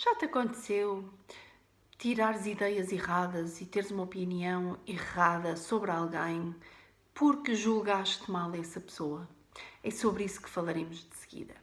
[0.00, 1.12] Já te aconteceu
[1.98, 6.54] tirares ideias erradas e teres uma opinião errada sobre alguém
[7.12, 9.28] porque julgaste mal essa pessoa?
[9.82, 11.56] É sobre isso que falaremos de seguida.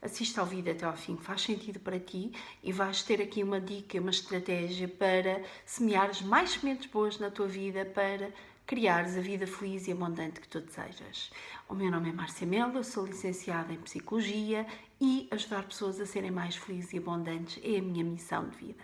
[0.00, 3.60] Assista ao vídeo até ao fim, faz sentido para ti e vais ter aqui uma
[3.60, 8.32] dica, uma estratégia para semeares mais sementes boas na tua vida para
[8.66, 11.30] criares a vida feliz e abundante que tu desejas.
[11.68, 14.66] O meu nome é Márcia Melo, eu sou licenciada em Psicologia
[14.98, 18.82] e ajudar pessoas a serem mais felizes e abundantes é a minha missão de vida.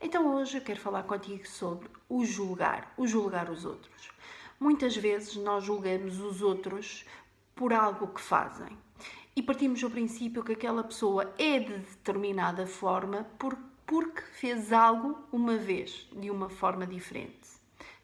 [0.00, 4.10] Então hoje eu quero falar contigo sobre o julgar, o julgar os outros.
[4.58, 7.04] Muitas vezes nós julgamos os outros
[7.54, 8.76] por algo que fazem
[9.36, 13.24] e partimos do princípio que aquela pessoa é de determinada forma
[13.86, 17.53] porque fez algo uma vez, de uma forma diferente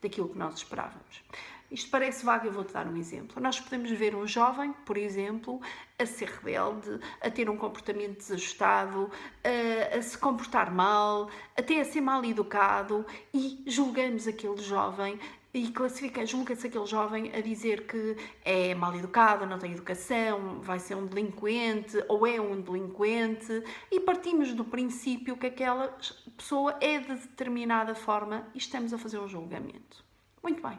[0.00, 1.22] daquilo que nós esperávamos.
[1.70, 3.42] Isto parece vago, eu vou-te dar um exemplo.
[3.42, 5.60] Nós podemos ver um jovem, por exemplo,
[5.98, 9.10] a ser rebelde, a ter um comportamento desajustado,
[9.44, 15.20] a, a se comportar mal, até a ser mal educado e julgamos aquele jovem
[15.52, 20.78] e classifica, julga-se aquele jovem a dizer que é mal educado, não tem educação, vai
[20.78, 25.96] ser um delinquente ou é um delinquente e partimos do princípio que aquela
[26.36, 30.04] pessoa é de determinada forma e estamos a fazer um julgamento.
[30.42, 30.78] Muito bem.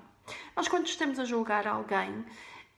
[0.56, 2.12] Nós quando estamos a julgar alguém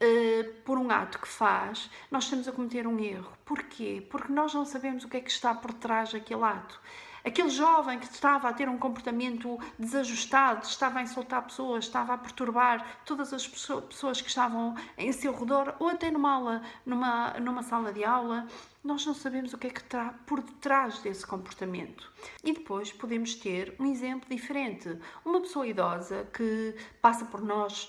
[0.02, 3.31] uh, por um ato que faz, nós estamos a cometer um erro.
[3.44, 4.05] Porquê?
[4.09, 6.80] Porque nós não sabemos o que é que está por trás daquele ato.
[7.23, 12.17] Aquele jovem que estava a ter um comportamento desajustado, estava a insultar pessoas, estava a
[12.17, 17.64] perturbar todas as pessoas que estavam em seu redor, ou até numa aula, numa, numa
[17.64, 18.47] sala de aula,
[18.83, 22.11] nós não sabemos o que é que está por detrás desse comportamento.
[22.44, 24.97] E depois podemos ter um exemplo diferente.
[25.23, 27.88] Uma pessoa idosa que passa por nós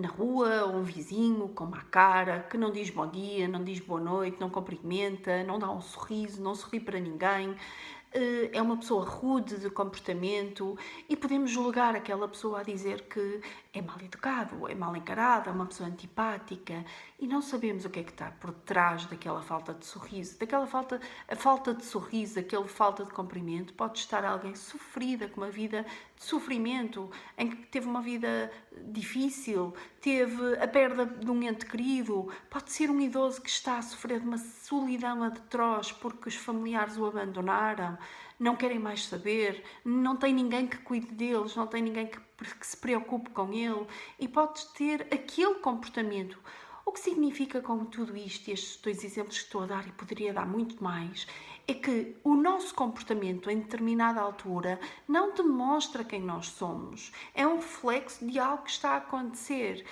[0.00, 3.80] na rua, ou um vizinho com uma cara, que não diz bom dia, não diz
[3.80, 7.56] boa noite, não cumprimenta, não dá um sorriso, não sorri para ninguém, eh,
[8.14, 13.40] é uma pessoa rude de comportamento e podemos julgar aquela pessoa a dizer que
[13.72, 16.84] é mal educado, é mal encarada, é uma pessoa antipática
[17.18, 20.38] e não sabemos o que é que está por trás daquela falta de sorriso.
[20.38, 25.40] Daquela falta, a falta de sorriso, aquela falta de cumprimento, pode estar alguém sofrida, com
[25.40, 25.86] uma vida
[26.16, 28.50] de sofrimento, em que teve uma vida
[28.88, 33.82] difícil, teve a perda de um ente querido, pode ser um idoso que está a
[33.82, 37.96] sofrer de uma solidão atroz porque os familiares o abandonaram,
[38.38, 42.66] não querem mais saber, não tem ninguém que cuide deles, não tem ninguém que, que
[42.66, 43.86] se preocupe com ele
[44.18, 46.38] e pode ter aquele comportamento.
[46.84, 50.32] O que significa com tudo isto, estes dois exemplos que estou a dar e poderia
[50.32, 51.26] dar muito mais,
[51.66, 57.56] é que o nosso comportamento em determinada altura não demonstra quem nós somos, é um
[57.56, 59.84] reflexo de algo que está a acontecer.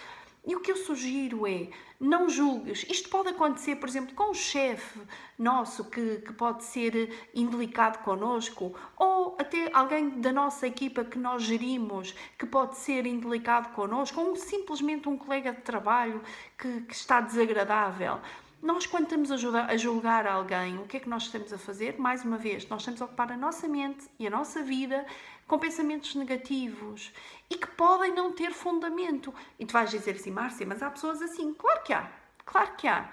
[0.47, 1.69] E o que eu sugiro é,
[2.01, 2.87] não julgues.
[2.89, 4.99] Isto pode acontecer, por exemplo, com um chefe
[5.39, 11.43] nosso que, que pode ser indelicado connosco, ou até alguém da nossa equipa que nós
[11.43, 16.23] gerimos que pode ser indelicado connosco, ou simplesmente um colega de trabalho
[16.57, 18.19] que, que está desagradável.
[18.63, 21.99] Nós, quando estamos a julgar alguém, o que é que nós estamos a fazer?
[21.99, 25.07] Mais uma vez, nós estamos a ocupar a nossa mente e a nossa vida
[25.47, 27.11] com pensamentos negativos
[27.49, 29.33] e que podem não ter fundamento.
[29.59, 31.55] E tu vais dizer assim, Márcia, mas há pessoas assim.
[31.55, 32.13] Claro que há,
[32.45, 33.11] claro que há.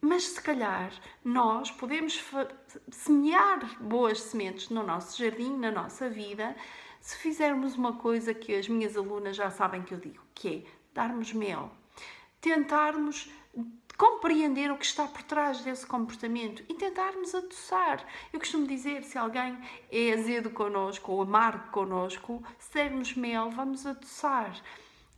[0.00, 0.92] Mas se calhar
[1.24, 2.20] nós podemos
[2.90, 6.54] semear boas sementes no nosso jardim, na nossa vida,
[7.00, 10.70] se fizermos uma coisa que as minhas alunas já sabem que eu digo, que é
[10.92, 11.70] darmos mel.
[12.44, 13.30] Tentarmos
[13.96, 18.04] compreender o que está por trás desse comportamento e tentarmos adoçar.
[18.30, 19.56] Eu costumo dizer, se alguém
[19.90, 24.60] é azedo connosco ou amargo connosco, se dermos mel, vamos adoçar.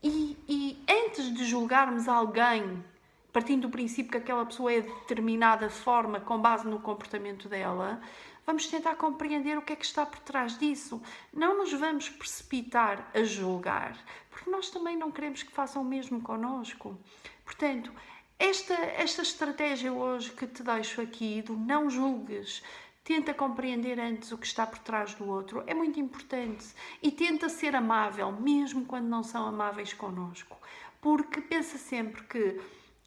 [0.01, 2.85] E, e antes de julgarmos alguém,
[3.33, 8.01] partindo do princípio que aquela pessoa é de determinada forma, com base no comportamento dela,
[8.47, 11.03] vamos tentar compreender o que é que está por trás disso.
[11.33, 13.99] Não nos vamos precipitar a julgar,
[14.31, 16.97] porque nós também não queremos que façam o mesmo connosco.
[17.45, 17.93] Portanto,
[18.39, 22.63] esta, esta estratégia hoje que te deixo aqui do não julgues,
[23.03, 26.67] tenta compreender antes o que está por trás do outro, é muito importante.
[27.03, 30.57] E tenta ser amável, mesmo quando não são amáveis connosco.
[31.01, 32.61] Porque pensa sempre que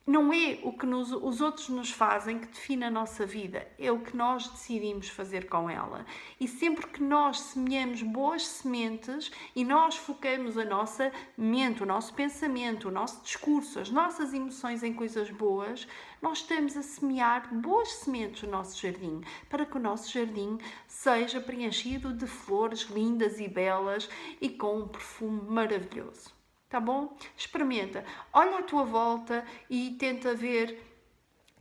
[0.06, 3.92] não é o que nos, os outros nos fazem que define a nossa vida, é
[3.92, 6.04] o que nós decidimos fazer com ela.
[6.40, 12.13] E sempre que nós semeamos boas sementes e nós focamos a nossa mente, o nosso
[12.16, 15.88] pensamento, o nosso discurso, as nossas emoções em coisas boas,
[16.22, 20.57] nós estamos a semear boas sementes no nosso jardim, para que o nosso jardim
[20.88, 24.10] seja preenchido de flores lindas e belas
[24.42, 26.38] e com um perfume maravilhoso
[26.69, 27.18] tá bom?
[27.36, 30.86] Experimenta, olha à tua volta e tenta ver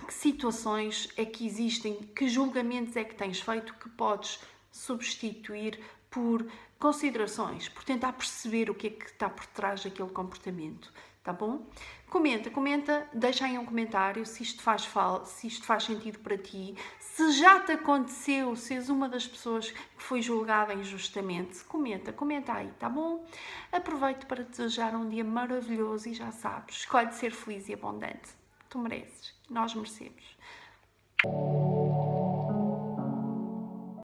[0.07, 4.39] que situações é que existem, que julgamentos é que tens feito que podes
[4.71, 6.47] substituir por
[6.79, 10.93] considerações, por tentar perceber o que é que está por trás daquele comportamento,
[11.29, 11.61] tá bom?
[12.09, 16.39] Comenta, comenta, deixa aí um comentário se isto faz fal se isto faz sentido para
[16.39, 22.11] ti, se já te aconteceu, se és uma das pessoas que foi julgada injustamente, comenta,
[22.15, 23.27] comenta aí, tá bom?
[23.71, 28.31] Aproveito para te desejar um dia maravilhoso e já sabes, escolhe ser feliz e abundante.
[28.71, 30.25] Tu mereces, nós merecemos.